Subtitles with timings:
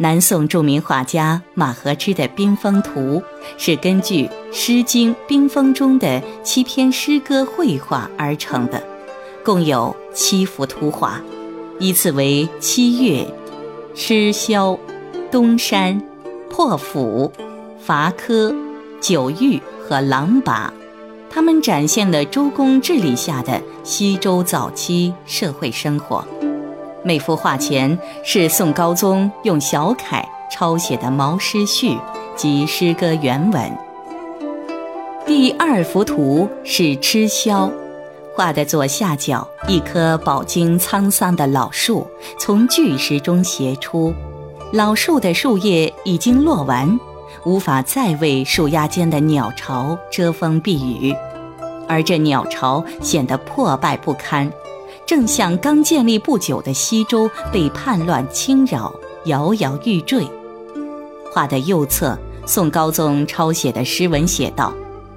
[0.00, 3.20] 南宋著名画家马和之的《冰封图》
[3.56, 8.80] 是根据《诗经·冰封》中的七篇诗歌绘画而成的，
[9.44, 11.20] 共有七幅图画，
[11.80, 13.26] 依次为七月、
[13.92, 14.78] 吃宵、
[15.32, 16.00] 东山、
[16.48, 17.32] 破釜、
[17.80, 18.54] 伐柯、
[19.00, 20.72] 九域和狼拔。
[21.28, 26.24] 他们展现了周公治理下的西周早期社会生活。
[27.08, 31.92] 每幅画前是宋高宗用小楷抄写的《毛诗序》
[32.36, 33.78] 及诗歌原文。
[35.24, 37.72] 第二幅图是吃宵，
[38.36, 42.06] 画的左下角一棵饱经沧桑的老树
[42.38, 44.12] 从巨石中斜出，
[44.74, 47.00] 老树的树叶已经落完。
[47.46, 51.16] 无法再为树丫间的鸟巢遮风避雨，
[51.88, 54.52] 而这鸟巢显得破败不堪，
[55.08, 60.28] 正像刚建立不久的西周被叛乱侵扰，摇摇欲坠。
[61.32, 64.70] 画的右侧，宋高宗抄写的诗文写道：“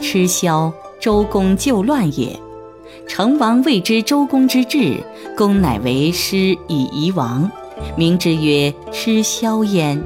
[0.00, 2.34] 吃宵，周公救乱也。
[3.06, 4.96] 成王未知周公之志，
[5.36, 7.50] 公乃为师以夷王，
[7.94, 10.02] 名之曰吃宵焉。”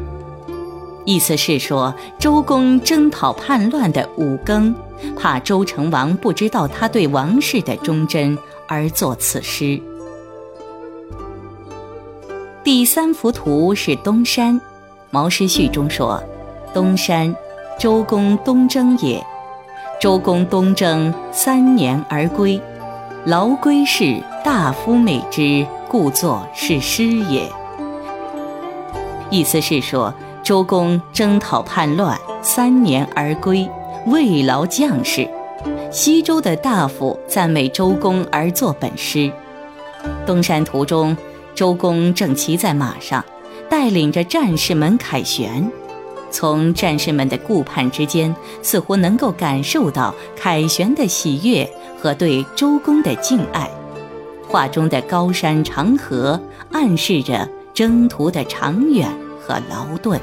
[1.06, 4.74] 意思是说，周公征讨叛乱的五更，
[5.16, 8.36] 怕周成王不知道他对王室的忠贞，
[8.68, 9.80] 而作此诗。
[12.62, 14.54] 第三幅图是东山，
[15.10, 16.22] 《毛诗序》中说
[16.72, 17.34] ：“东山，
[17.78, 19.20] 周公东征也。
[20.00, 22.60] 周公东征三年而归，
[23.24, 27.50] 劳归士，大夫美之，故作是诗也。”
[29.30, 30.14] 意思是说。
[30.44, 33.68] 周公征讨叛乱，三年而归，
[34.06, 35.28] 慰劳将士。
[35.90, 39.30] 西周的大夫赞美周公而作本诗。
[40.26, 41.16] 东山途中，
[41.54, 43.24] 周公正骑在马上，
[43.68, 45.70] 带领着战士们凯旋。
[46.30, 51.68] 从战士们的顾盼之间，似乎能够感受到凯旋的喜悦
[51.98, 53.68] 和对周公的敬爱。
[54.46, 56.40] 画中的高山长河，
[56.70, 59.08] 暗示着征途的长远
[59.40, 60.20] 和劳顿。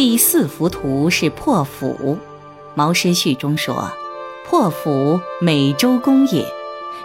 [0.00, 2.16] 第四幅图是破釜，
[2.74, 3.92] 《毛诗序》中说
[4.48, 6.42] ：“破釜，美周公也。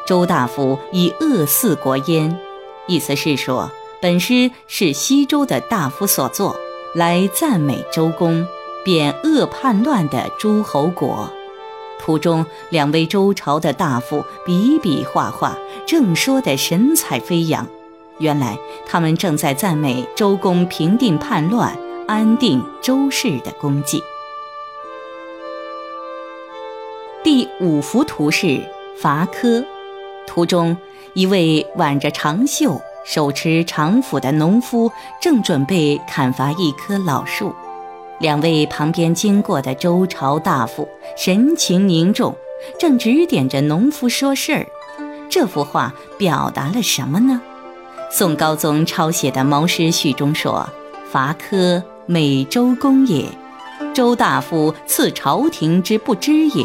[0.07, 2.39] 周大夫以恶四国焉。”
[2.87, 3.69] 意思是说，
[4.01, 6.55] 本诗是西周的大夫所作，
[6.93, 8.47] 来赞美周公，
[8.85, 11.29] 贬恶叛乱的诸侯国。
[11.99, 17.67] 图中两位周朝的大夫比比划划，正说得神采飞扬。
[18.19, 18.57] 原来
[18.87, 21.77] 他们正在赞美周公平定叛乱。
[22.07, 24.03] 安定周氏的功绩。
[27.23, 28.61] 第五幅图是
[29.01, 29.65] 伐柯，
[30.27, 30.77] 图中
[31.15, 37.55] 一位挽着长袖、手持长斧的农夫正准备砍伐一棵老树，
[38.19, 40.87] 两位旁边经过的周朝大夫
[41.17, 42.35] 神情凝重，
[42.79, 44.67] 正指点着农夫说事儿。
[45.27, 47.41] 这幅画表达了什么呢？
[48.11, 50.69] 宋高宗抄写的《毛诗序》中说
[51.11, 53.25] ：“伐柯。”美周公也，
[53.91, 56.63] 周大夫赐朝廷之不知也。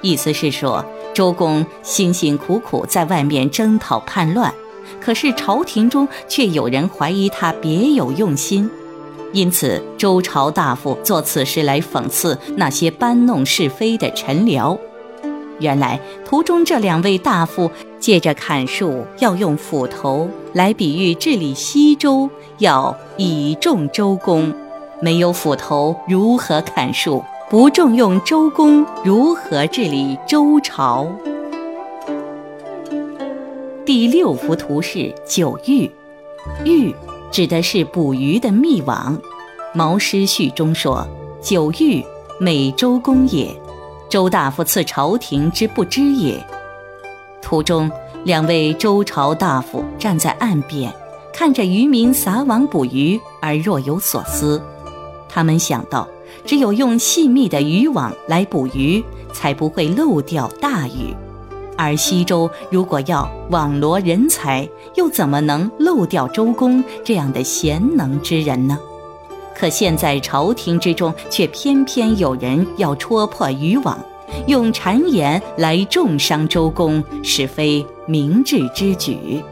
[0.00, 0.82] 意思是说，
[1.12, 4.54] 周公辛辛苦苦在外面征讨叛乱，
[5.02, 8.70] 可是朝廷中却有人怀疑他别有用心，
[9.34, 14.78] 因此周朝大夫做此事来讽刺那些搬弄是非的臣僚。
[15.60, 17.70] 原来图中这两位大夫
[18.00, 24.54] 借着砍树要用斧头来比喻治理西周，要倚重周公。
[25.00, 27.24] 没有斧头如何砍树？
[27.50, 31.08] 不重用周公如何治理周朝？
[33.84, 35.90] 第六幅图是九玉，
[36.64, 36.94] 玉
[37.32, 39.18] 指的是捕鱼的密网。
[39.74, 41.04] 《毛诗序》中说
[41.42, 42.00] ：“九玉，
[42.38, 43.52] 美周公也。”
[44.08, 46.40] 周大夫赐朝廷之不知也。
[47.42, 47.90] 图中
[48.24, 50.90] 两位周朝大夫站在岸边，
[51.30, 54.62] 看着渔民撒网捕鱼而若有所思。
[55.28, 56.08] 他们想到，
[56.46, 59.04] 只有用细密的渔网来捕鱼，
[59.34, 61.14] 才不会漏掉大鱼。
[61.76, 68.78] 而西周如果要网罗人才，又怎么能漏掉周公这样的贤能之人呢？
[69.54, 73.98] 可现在朝廷之中，却偏偏有人要戳破渔网，
[74.46, 79.42] 用谗言来重伤周公，是非明智之举。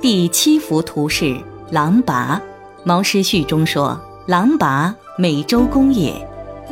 [0.00, 1.36] 第七幅图是
[1.70, 2.40] 狼拔，
[2.82, 6.14] 《毛诗序》中说：“狼拔，美周公也。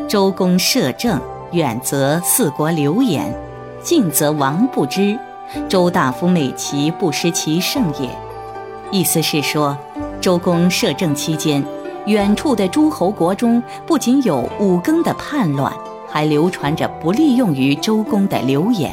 [0.08, 1.20] 周公摄政，
[1.52, 3.32] 远则四国流言，
[3.82, 5.18] 近则王不知。
[5.68, 8.08] 周大夫美其不失其盛也。
[8.90, 9.76] 意思是说，
[10.20, 11.62] 周公摄政期间，
[12.06, 15.72] 远处的诸侯国中不仅有五更的叛乱，
[16.10, 18.92] 还流传着不利用于周公的流言。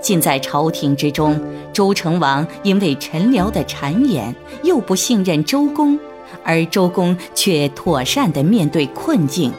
[0.00, 1.40] 近在朝廷之中，
[1.72, 5.98] 周成王因为臣僚的谗言，又不信任周公，
[6.44, 9.52] 而周公却妥善地面对困境。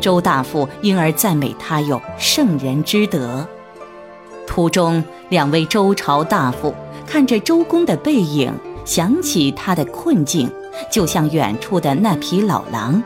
[0.00, 3.46] 周大夫因而赞美他有圣人之德。
[4.46, 6.72] 途中，两位周朝大夫
[7.06, 8.52] 看着周公的背影，
[8.84, 10.48] 想起他的困境，
[10.90, 13.02] 就像远处的那匹老狼，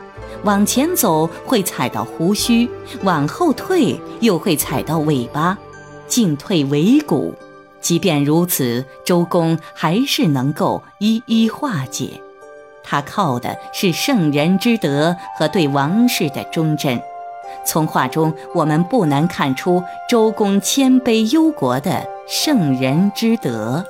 [0.47, 2.69] 往前走会踩到胡须，
[3.03, 5.57] 往后退又会踩到尾巴，
[6.07, 7.35] 进退维谷。
[7.81, 12.21] 即便如此，周公还是能够一一化解。
[12.81, 16.97] 他靠的是圣人之德和对王室的忠贞。
[17.65, 23.85] 从话中，我们不难看出周公谦卑忧国的圣人之德。